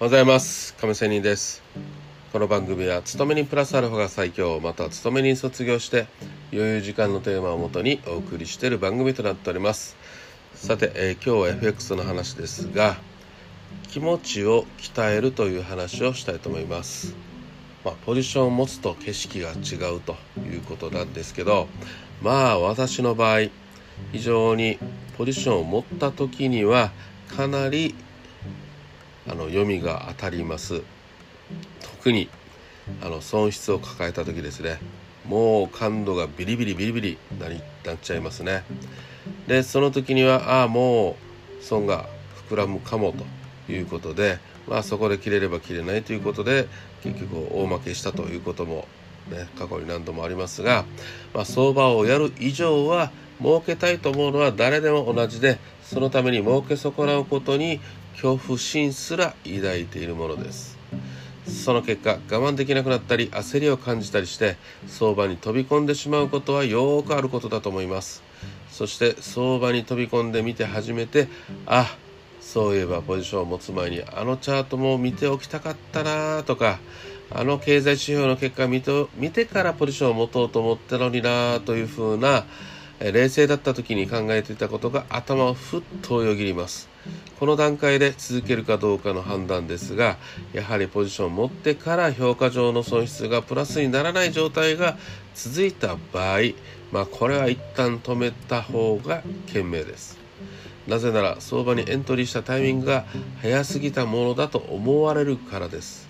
[0.00, 0.74] おはようございます。
[0.74, 1.60] 亀仙人です。
[2.32, 6.06] この番組は勤めにプラスアルファが最強または勤めに卒業して
[6.52, 9.96] 余裕時間のテーマをもとにお送りしている番組となっております。
[10.54, 12.96] さて、えー、今日は FX の話ですが
[13.88, 17.16] 気持ちを鍛えるという話をしたいと思います。
[17.84, 21.66] まあ、ポジションを持つと景色が違うということなんですけど
[22.22, 23.48] まあ私の場合
[24.12, 24.78] 非常に
[25.16, 26.92] ポジションを持った時には
[27.36, 27.96] かなり
[29.28, 30.82] あの読みが当たります。
[31.82, 32.28] 特に
[33.02, 34.78] あの損失を抱えた時ですね。
[35.26, 38.64] もう感度がビリビリビリビリなりなっちゃいますね。
[39.46, 41.16] でその時にはああも
[41.60, 42.08] う損が
[42.48, 43.12] 膨らむかも
[43.66, 46.66] ということでまあそこで切れれば切れないということで
[47.02, 48.88] 結局大負けしたということも
[49.30, 50.84] ね過去に何度もありますが、
[51.34, 53.10] まあ、相場をやる以上は
[53.40, 55.58] 儲けたいと思うのは誰でも同じで
[55.90, 57.80] そのために儲け損なうことに
[58.12, 60.76] 恐怖心すら抱いているものです。
[61.46, 68.22] その結果我慢できなくなったり焦りを感じたりして相場に飛び込んでしまうことはよくあることだと思います。
[68.70, 71.28] そして相場に飛び込んでみて初めて
[71.64, 71.96] あ
[72.42, 76.80] そういえばポジションを持つ前にあのチャートも見ておきたかったなとか
[77.30, 82.44] あの経済指標の結果見て見てからポジションを持とうと思ったのになというふうな
[83.00, 86.88] 冷静だった時に考えていたことが頭をふっとよぎります。
[87.38, 90.16] この段階で続けるかどうかの判断ですが
[90.52, 94.98] やはりポジションを持ってから評価上の損失がプラスにならない状態が
[95.34, 96.40] 続いた場合、
[96.90, 100.18] まあ、これは一旦止めた方が賢明です。
[100.88, 103.04] なぜなら相場にエントリーしたタイミングが
[103.42, 106.08] 早すぎたものだと思われるからです。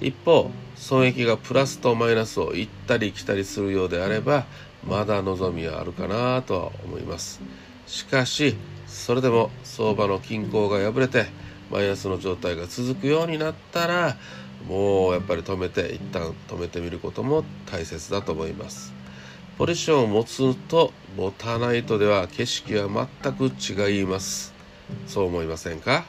[0.00, 4.46] 一方損益がプラスとマイナスを行ったり来たりするようであれば
[4.86, 7.40] まだ望みはあるかなとは思います。
[7.86, 11.26] しかしそれでも相場の均衡が破れて
[11.70, 14.16] マイナスの状態が続くようになったら
[14.66, 18.92] もうやっぱり止めて一旦止めてみることも大切だと思います。
[19.56, 24.54] ポジションを持つと持たないとでは景色は全く違います。
[25.06, 26.04] そう思いませんか？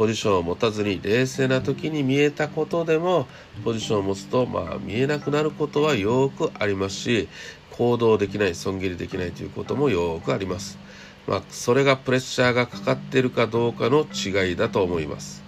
[0.00, 3.26] ポジションを持たずに冷静な時に見えたことでも
[3.62, 7.28] ポジションを持つとまあ見えなくなることはよくありますし
[7.72, 10.78] 行動できない損切りできないということもよくあります。
[11.26, 15.42] まあ、それがプレッシャーがかかっているかどうかの違いだと思います。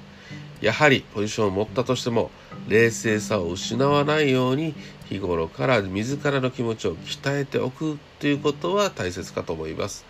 [0.61, 2.31] やはりポジションを持ったとしても
[2.69, 4.75] 冷静さを失わないように
[5.07, 10.05] 日頃から自らの気持ちを鍛えておくということは大切かと思います。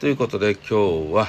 [0.00, 1.28] ということで今日は、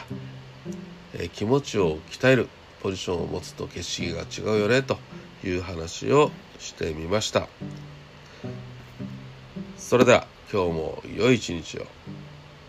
[1.14, 2.50] え気持ちを鍛える
[2.88, 4.98] ポジションを持つと景色が違うよねと
[5.44, 7.50] いう話をしてみました。
[9.76, 11.86] それでは今日も良い一日を。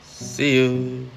[0.02, 1.08] See you!